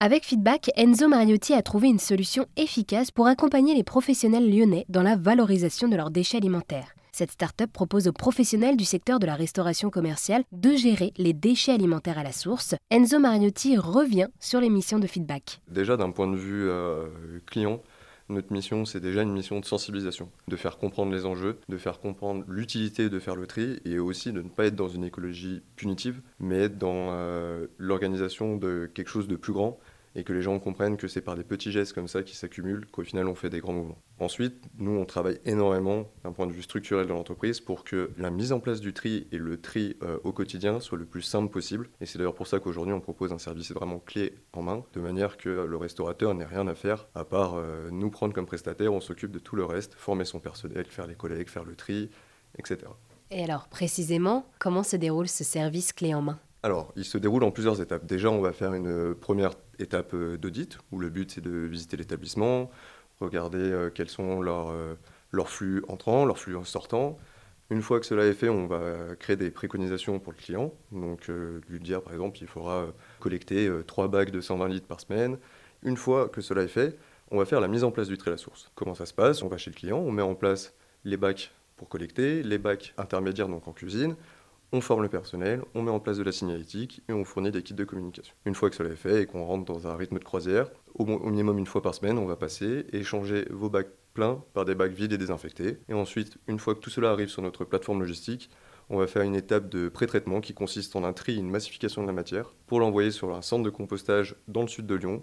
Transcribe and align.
Avec 0.00 0.24
Feedback, 0.24 0.70
Enzo 0.76 1.08
Mariotti 1.08 1.54
a 1.54 1.62
trouvé 1.62 1.88
une 1.88 1.98
solution 1.98 2.46
efficace 2.56 3.10
pour 3.10 3.26
accompagner 3.26 3.74
les 3.74 3.82
professionnels 3.82 4.48
lyonnais 4.48 4.86
dans 4.88 5.02
la 5.02 5.16
valorisation 5.16 5.88
de 5.88 5.96
leurs 5.96 6.12
déchets 6.12 6.36
alimentaires. 6.36 6.94
Cette 7.10 7.32
start-up 7.32 7.72
propose 7.72 8.06
aux 8.06 8.12
professionnels 8.12 8.76
du 8.76 8.84
secteur 8.84 9.18
de 9.18 9.26
la 9.26 9.34
restauration 9.34 9.90
commerciale 9.90 10.44
de 10.52 10.76
gérer 10.76 11.12
les 11.16 11.32
déchets 11.32 11.72
alimentaires 11.72 12.16
à 12.16 12.22
la 12.22 12.30
source. 12.30 12.76
Enzo 12.92 13.18
Mariotti 13.18 13.76
revient 13.76 14.28
sur 14.38 14.60
les 14.60 14.70
missions 14.70 15.00
de 15.00 15.08
feedback. 15.08 15.60
Déjà 15.66 15.96
d'un 15.96 16.12
point 16.12 16.28
de 16.28 16.36
vue 16.36 16.70
euh, 16.70 17.08
client, 17.46 17.82
notre 18.28 18.52
mission, 18.52 18.84
c'est 18.84 19.00
déjà 19.00 19.22
une 19.22 19.32
mission 19.32 19.60
de 19.60 19.64
sensibilisation, 19.64 20.30
de 20.48 20.56
faire 20.56 20.78
comprendre 20.78 21.12
les 21.12 21.24
enjeux, 21.24 21.58
de 21.68 21.78
faire 21.78 22.00
comprendre 22.00 22.44
l'utilité 22.48 23.08
de 23.08 23.18
faire 23.18 23.36
le 23.36 23.46
tri 23.46 23.80
et 23.84 23.98
aussi 23.98 24.32
de 24.32 24.42
ne 24.42 24.48
pas 24.48 24.66
être 24.66 24.76
dans 24.76 24.88
une 24.88 25.04
écologie 25.04 25.62
punitive, 25.76 26.20
mais 26.40 26.64
être 26.64 26.78
dans 26.78 27.08
euh, 27.12 27.66
l'organisation 27.78 28.56
de 28.56 28.90
quelque 28.92 29.08
chose 29.08 29.28
de 29.28 29.36
plus 29.36 29.52
grand 29.52 29.78
et 30.18 30.24
que 30.24 30.32
les 30.32 30.42
gens 30.42 30.58
comprennent 30.58 30.96
que 30.96 31.06
c'est 31.06 31.20
par 31.20 31.36
des 31.36 31.44
petits 31.44 31.70
gestes 31.70 31.92
comme 31.92 32.08
ça 32.08 32.24
qui 32.24 32.34
s'accumulent 32.34 32.86
qu'au 32.90 33.04
final 33.04 33.28
on 33.28 33.36
fait 33.36 33.50
des 33.50 33.60
grands 33.60 33.72
mouvements. 33.72 33.98
Ensuite, 34.18 34.64
nous 34.76 34.90
on 34.90 35.04
travaille 35.04 35.38
énormément 35.44 36.10
d'un 36.24 36.32
point 36.32 36.48
de 36.48 36.52
vue 36.52 36.62
structurel 36.62 37.06
de 37.06 37.12
l'entreprise 37.12 37.60
pour 37.60 37.84
que 37.84 38.10
la 38.18 38.30
mise 38.30 38.52
en 38.52 38.58
place 38.58 38.80
du 38.80 38.92
tri 38.92 39.28
et 39.30 39.38
le 39.38 39.60
tri 39.60 39.96
euh, 40.02 40.18
au 40.24 40.32
quotidien 40.32 40.80
soit 40.80 40.98
le 40.98 41.04
plus 41.04 41.22
simple 41.22 41.52
possible. 41.52 41.88
Et 42.00 42.06
c'est 42.06 42.18
d'ailleurs 42.18 42.34
pour 42.34 42.48
ça 42.48 42.58
qu'aujourd'hui 42.58 42.92
on 42.92 43.00
propose 43.00 43.32
un 43.32 43.38
service 43.38 43.70
vraiment 43.70 44.00
clé 44.00 44.34
en 44.52 44.62
main, 44.62 44.84
de 44.92 45.00
manière 45.00 45.36
que 45.36 45.48
le 45.48 45.76
restaurateur 45.76 46.34
n'ait 46.34 46.44
rien 46.44 46.66
à 46.66 46.74
faire 46.74 47.06
à 47.14 47.24
part 47.24 47.54
euh, 47.54 47.88
nous 47.92 48.10
prendre 48.10 48.34
comme 48.34 48.46
prestataire, 48.46 48.92
on 48.92 49.00
s'occupe 49.00 49.30
de 49.30 49.38
tout 49.38 49.54
le 49.54 49.64
reste, 49.64 49.94
former 49.94 50.24
son 50.24 50.40
personnel, 50.40 50.84
faire 50.86 51.06
les 51.06 51.14
collègues, 51.14 51.48
faire 51.48 51.64
le 51.64 51.76
tri, 51.76 52.10
etc. 52.58 52.78
Et 53.30 53.44
alors 53.44 53.68
précisément, 53.68 54.46
comment 54.58 54.82
se 54.82 54.96
déroule 54.96 55.28
ce 55.28 55.44
service 55.44 55.92
clé 55.92 56.12
en 56.12 56.22
main? 56.22 56.40
Alors, 56.62 56.92
il 56.96 57.04
se 57.04 57.18
déroule 57.18 57.44
en 57.44 57.52
plusieurs 57.52 57.80
étapes. 57.80 58.04
Déjà, 58.04 58.30
on 58.30 58.40
va 58.40 58.52
faire 58.52 58.74
une 58.74 59.14
première 59.14 59.52
étape 59.78 60.12
euh, 60.14 60.36
d'audit, 60.36 60.78
où 60.90 60.98
le 60.98 61.08
but 61.08 61.30
c'est 61.30 61.40
de 61.40 61.50
visiter 61.50 61.96
l'établissement, 61.96 62.70
regarder 63.20 63.58
euh, 63.58 63.90
quels 63.90 64.08
sont 64.08 64.42
euh, 64.42 64.94
leurs, 65.30 65.48
flux 65.48 65.84
entrants, 65.86 66.24
leurs 66.24 66.38
flux 66.38 66.56
sortants. 66.64 67.16
Une 67.70 67.82
fois 67.82 68.00
que 68.00 68.06
cela 68.06 68.24
est 68.24 68.32
fait, 68.32 68.48
on 68.48 68.66
va 68.66 69.14
créer 69.20 69.36
des 69.36 69.50
préconisations 69.50 70.18
pour 70.18 70.32
le 70.32 70.38
client. 70.38 70.72
Donc, 70.90 71.28
lui 71.68 71.80
dire 71.80 72.00
par 72.00 72.14
exemple, 72.14 72.38
il 72.40 72.46
faudra 72.46 72.86
collecter 73.20 73.70
3 73.86 74.08
bacs 74.08 74.30
de 74.30 74.40
120 74.40 74.68
litres 74.68 74.86
par 74.86 75.00
semaine. 75.00 75.36
Une 75.82 75.98
fois 75.98 76.30
que 76.30 76.40
cela 76.40 76.62
est 76.62 76.68
fait, 76.68 76.96
on 77.30 77.36
va 77.36 77.44
faire 77.44 77.60
la 77.60 77.68
mise 77.68 77.84
en 77.84 77.90
place 77.90 78.08
du 78.08 78.16
trait 78.16 78.30
à 78.30 78.32
la 78.32 78.38
source. 78.38 78.70
Comment 78.74 78.94
ça 78.94 79.04
se 79.04 79.12
passe? 79.12 79.42
On 79.42 79.48
va 79.48 79.58
chez 79.58 79.70
le 79.70 79.76
client, 79.76 79.98
on 79.98 80.10
met 80.10 80.22
en 80.22 80.34
place 80.34 80.72
les 81.04 81.18
bacs 81.18 81.52
pour 81.76 81.90
collecter, 81.90 82.42
les 82.42 82.56
bacs 82.56 82.94
intermédiaires 82.96 83.48
donc 83.48 83.68
en 83.68 83.72
cuisine, 83.72 84.16
on 84.72 84.80
forme 84.80 85.02
le 85.02 85.08
personnel, 85.08 85.62
on 85.74 85.82
met 85.82 85.90
en 85.90 86.00
place 86.00 86.18
de 86.18 86.22
la 86.22 86.32
signalétique 86.32 87.02
et 87.08 87.12
on 87.12 87.24
fournit 87.24 87.50
des 87.50 87.62
kits 87.62 87.74
de 87.74 87.84
communication. 87.84 88.34
Une 88.44 88.54
fois 88.54 88.68
que 88.68 88.76
cela 88.76 88.90
est 88.90 88.96
fait 88.96 89.22
et 89.22 89.26
qu'on 89.26 89.44
rentre 89.44 89.64
dans 89.64 89.86
un 89.86 89.96
rythme 89.96 90.18
de 90.18 90.24
croisière, 90.24 90.70
au, 90.94 91.04
minimum 91.04 91.58
une 91.58 91.66
fois 91.66 91.82
par 91.82 91.94
semaine, 91.94 92.18
on 92.18 92.26
va 92.26 92.36
passer 92.36 92.86
et 92.92 92.98
échanger 92.98 93.46
vos 93.50 93.70
bacs 93.70 93.90
pleins 94.12 94.42
par 94.52 94.64
des 94.64 94.74
bacs 94.74 94.92
vides 94.92 95.12
et 95.12 95.18
désinfectés. 95.18 95.78
Et 95.88 95.94
ensuite, 95.94 96.36
une 96.48 96.58
fois 96.58 96.74
que 96.74 96.80
tout 96.80 96.90
cela 96.90 97.10
arrive 97.10 97.28
sur 97.28 97.42
notre 97.42 97.64
plateforme 97.64 98.00
logistique, 98.00 98.50
on 98.90 98.98
va 98.98 99.06
faire 99.06 99.22
une 99.22 99.36
étape 99.36 99.68
de 99.68 99.88
pré-traitement 99.88 100.40
qui 100.40 100.54
consiste 100.54 100.96
en 100.96 101.04
un 101.04 101.12
tri 101.12 101.32
et 101.34 101.38
une 101.38 101.50
massification 101.50 102.02
de 102.02 102.06
la 102.06 102.12
matière 102.12 102.54
pour 102.66 102.80
l'envoyer 102.80 103.10
sur 103.10 103.34
un 103.34 103.42
centre 103.42 103.62
de 103.62 103.70
compostage 103.70 104.34
dans 104.48 104.62
le 104.62 104.68
sud 104.68 104.86
de 104.86 104.94
Lyon 104.94 105.22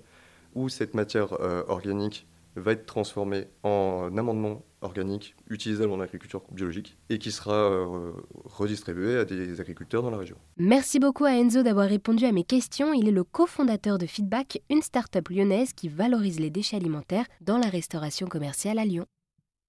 où 0.53 0.69
cette 0.69 0.93
matière 0.93 1.33
euh, 1.41 1.63
organique 1.67 2.27
va 2.55 2.71
être 2.71 2.85
transformée 2.85 3.47
en 3.63 4.15
amendement 4.17 4.63
organique 4.81 5.35
utilisable 5.49 5.91
en 5.91 5.99
agriculture 5.99 6.43
biologique 6.51 6.97
et 7.09 7.17
qui 7.17 7.31
sera 7.31 7.55
euh, 7.55 8.11
redistribué 8.45 9.17
à 9.17 9.25
des 9.25 9.59
agriculteurs 9.59 10.03
dans 10.03 10.11
la 10.11 10.17
région. 10.17 10.37
Merci 10.57 10.99
beaucoup 10.99 11.25
à 11.25 11.31
Enzo 11.31 11.63
d'avoir 11.63 11.87
répondu 11.87 12.25
à 12.25 12.31
mes 12.31 12.43
questions. 12.43 12.93
Il 12.93 13.07
est 13.07 13.11
le 13.11 13.23
cofondateur 13.23 13.97
de 13.97 14.05
Feedback, 14.05 14.61
une 14.69 14.81
start-up 14.81 15.29
lyonnaise 15.29 15.73
qui 15.73 15.89
valorise 15.89 16.39
les 16.39 16.49
déchets 16.49 16.77
alimentaires 16.77 17.25
dans 17.41 17.57
la 17.57 17.67
restauration 17.67 18.27
commerciale 18.27 18.79
à 18.79 18.85
Lyon. 18.85 19.05